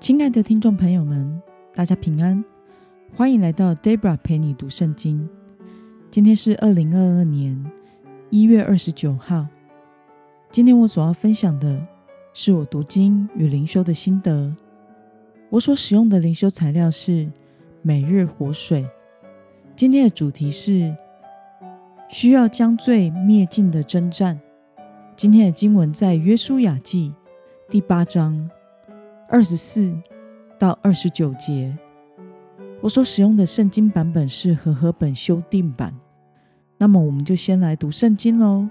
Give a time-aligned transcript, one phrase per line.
[0.00, 1.42] 亲爱的听众朋友们，
[1.74, 2.42] 大家平安，
[3.14, 5.28] 欢迎来到 Debra 陪你读圣经。
[6.10, 7.62] 今天是二零二二年
[8.30, 9.46] 一月二十九号。
[10.50, 11.86] 今天我所要分享的
[12.32, 14.56] 是我读经与灵修的心得。
[15.50, 17.30] 我所使用的灵修材料是
[17.82, 18.88] 每日活水。
[19.76, 20.96] 今天的主题是
[22.08, 24.40] 需要将罪灭尽的征战。
[25.14, 27.12] 今天的经文在约书亚记
[27.68, 28.50] 第八章。
[29.32, 29.96] 二十四
[30.58, 31.78] 到二十九节，
[32.80, 35.94] 我所使用的圣经版本是和合本修订版。
[36.78, 38.68] 那么，我们就先来读圣经喽。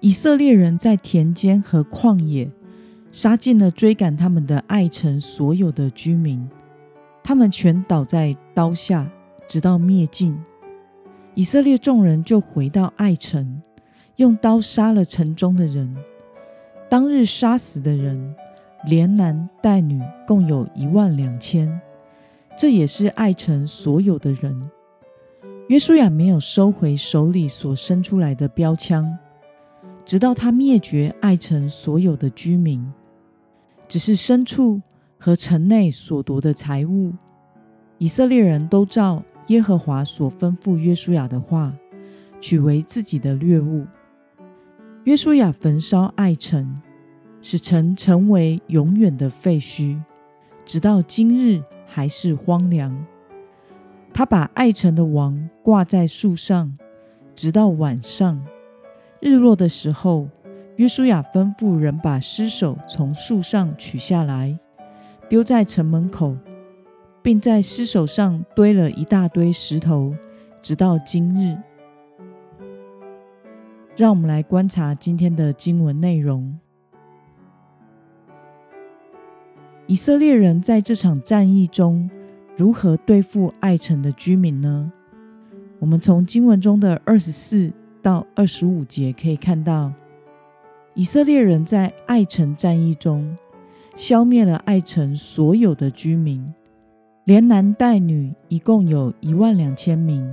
[0.00, 2.50] 以色列人在田间和旷野
[3.12, 6.48] 杀尽了追赶他们的爱城所有的居民，
[7.22, 9.06] 他们全倒在刀下，
[9.46, 10.42] 直到灭尽。
[11.34, 13.60] 以色列众人就回到爱城。
[14.20, 15.96] 用刀杀了城中的人，
[16.90, 18.36] 当日杀死的人，
[18.84, 21.80] 连男带女，共有一万两千。
[22.54, 24.70] 这也是爱城所有的人。
[25.68, 29.16] 约书亚没有收回手里所伸出来的标枪，
[30.04, 32.92] 直到他灭绝爱城所有的居民，
[33.88, 34.82] 只是牲畜
[35.18, 37.14] 和城内所夺的财物。
[37.96, 41.74] 以色列人都照耶和华所吩咐约书亚的话，
[42.38, 43.86] 取为自己的掠物。
[45.04, 46.78] 约书亚焚烧爱城，
[47.40, 49.98] 使城成为永远的废墟，
[50.62, 53.06] 直到今日还是荒凉。
[54.12, 56.76] 他把爱城的王挂在树上，
[57.34, 58.44] 直到晚上。
[59.20, 60.28] 日落的时候，
[60.76, 64.58] 约书亚吩咐人把尸首从树上取下来，
[65.30, 66.36] 丢在城门口，
[67.22, 70.14] 并在尸首上堆了一大堆石头，
[70.60, 71.56] 直到今日。
[74.00, 76.58] 让我们来观察今天的经文内容。
[79.86, 82.08] 以色列人在这场战役中
[82.56, 84.90] 如何对付爱城的居民呢？
[85.78, 89.92] 我们从经文中的二十四到二十五节可以看到，
[90.94, 93.36] 以色列人在爱城战役中
[93.94, 96.50] 消灭了爱城所有的居民，
[97.26, 100.26] 连男带女一共有一万两千名。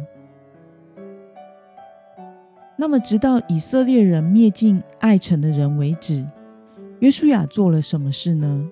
[2.80, 6.24] 那么，直到以色列人灭尽爱城的人为止，
[7.00, 8.70] 约书亚做了什么事呢？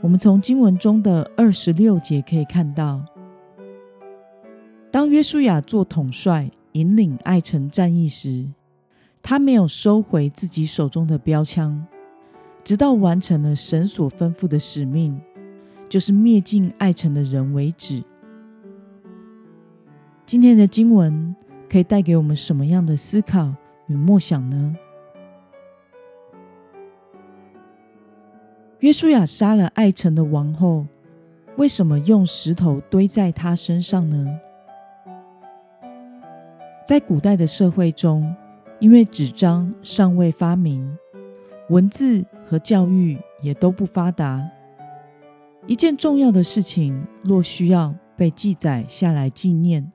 [0.00, 3.04] 我们从经文中的二十六节可以看到，
[4.90, 8.48] 当约书亚做统帅，引领爱城战役时，
[9.22, 11.86] 他没有收回自己手中的标枪，
[12.64, 15.20] 直到完成了神所吩咐的使命，
[15.86, 18.02] 就是灭尽爱城的人为止。
[20.24, 21.36] 今天的经文。
[21.72, 23.54] 可以带给我们什么样的思考
[23.86, 24.76] 与默想呢？
[28.80, 30.86] 约书亚杀了爱城的王后，
[31.56, 34.38] 为什么用石头堆在他身上呢？
[36.86, 38.36] 在古代的社会中，
[38.78, 40.98] 因为纸张尚未发明，
[41.70, 44.46] 文字和教育也都不发达，
[45.66, 49.90] 一件重要的事情若需要被记载下来纪念。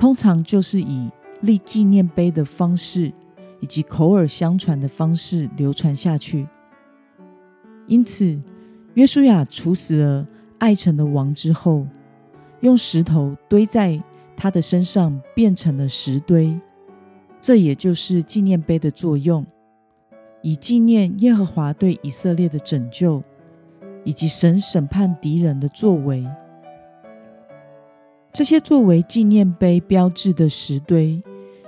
[0.00, 1.10] 通常就是以
[1.42, 3.12] 立纪念碑的方式，
[3.60, 6.48] 以及口耳相传的方式流传下去。
[7.86, 8.40] 因此，
[8.94, 11.86] 约书亚处死了爱城的王之后，
[12.60, 14.02] 用石头堆在
[14.34, 16.58] 他的身上，变成了石堆。
[17.38, 19.44] 这也就是纪念碑的作用，
[20.40, 23.22] 以纪念耶和华对以色列的拯救，
[24.04, 26.26] 以及神审判敌人的作为。
[28.32, 31.20] 这些作为纪念碑标志的石堆，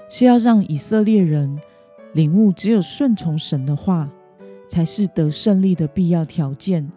[0.08, 1.58] 是要让以色列人
[2.14, 4.08] 领悟，只有顺从神的话，
[4.68, 6.88] 才是得胜利的必要条件，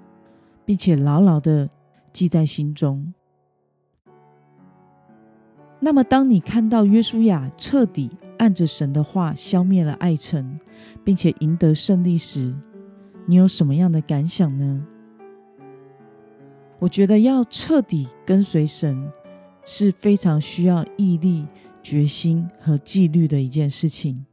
[0.65, 1.67] 并且牢牢的
[2.13, 3.13] 记在心中。
[5.79, 10.59] 那么，当你看到约书亚彻底按着神的话消灭了爱城，
[11.03, 12.53] 并且赢得胜利时，
[13.25, 14.85] 你有什么样的感想呢？
[16.77, 19.11] 我觉得要彻底跟随神。
[19.65, 21.45] 是非常需要毅力、
[21.83, 24.25] 决心和纪律的一件事情。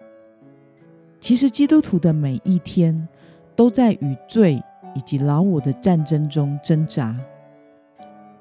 [1.18, 3.08] 其实，基督徒的每一天
[3.56, 4.62] 都在与罪
[4.94, 7.18] 以及老我的战争中挣扎，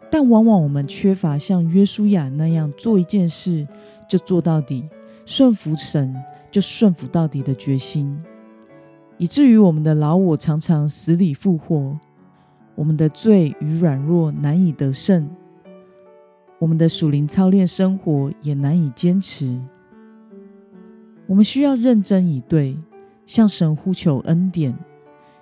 [0.09, 3.67] 但往往我们缺乏像约书亚那样做一件事
[4.09, 4.89] 就做到底、
[5.25, 6.13] 顺服神
[6.49, 8.21] 就顺服到底的决心，
[9.17, 11.97] 以至于我们的老我常常死里复活，
[12.75, 15.29] 我们的罪与软弱难以得胜。
[16.61, 19.59] 我们的属灵操练生活也难以坚持。
[21.25, 22.77] 我们需要认真以对，
[23.25, 24.77] 向神呼求恩典，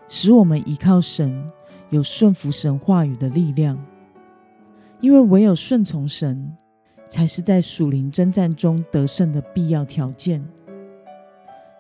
[0.08, 1.46] 使我们依靠神，
[1.90, 3.78] 有顺服神话语的力量。
[5.02, 6.56] 因为唯有顺从神，
[7.10, 10.42] 才是在属灵征战中得胜的必要条件。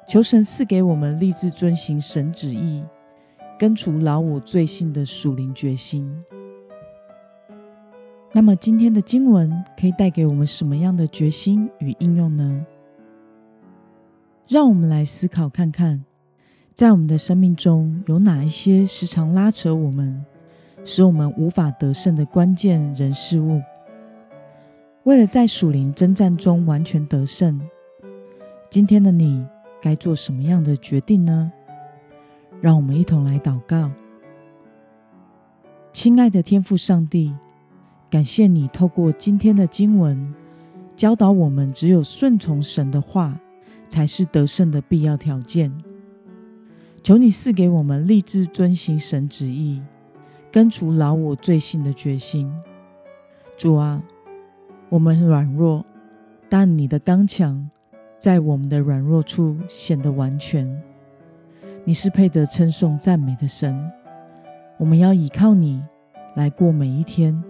[0.05, 2.83] 求神赐给我们立志遵行神旨意，
[3.57, 6.13] 根除老我罪性的属灵决心。
[8.31, 12.65] 那么，今天的经文可以带给我们什么样的决心与应用呢？
[14.47, 16.05] 让我们来思考看看，
[16.75, 20.23] 在我们的生命中有哪一些时常拉扯我们，
[20.85, 23.61] 使我们无法得胜的关键人事物。
[25.03, 27.59] 为了在属灵征战中完全得胜，
[28.69, 29.43] 今天的你
[29.81, 31.51] 该做什么样的决定呢？
[32.61, 33.91] 让我们一同来祷告。
[35.91, 37.35] 亲爱的天父上帝，
[38.09, 40.33] 感谢你透过今天的经文
[40.95, 43.39] 教导我们，只有顺从神的话，
[43.87, 45.71] 才是得胜的必要条件。
[47.03, 49.81] 求你赐给我们立志遵行神旨意、
[50.51, 52.51] 根除老我罪性的决心。
[53.55, 54.01] 主啊，
[54.89, 55.85] 我们软弱，
[56.49, 57.69] 但你的刚强
[58.17, 60.81] 在我们的软弱处显得完全。
[61.85, 63.79] 你是配得称颂赞美的神，
[64.77, 65.81] 我们要倚靠你
[66.35, 67.41] 来过每一天。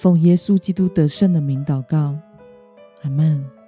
[0.00, 2.16] 奉耶稣基督得胜的名祷告，
[3.02, 3.59] 阿门。